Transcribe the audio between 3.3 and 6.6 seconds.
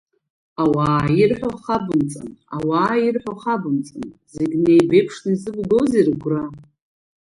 хабымҵан, зегь неибеиԥшны изыбгозеи рыгәра?!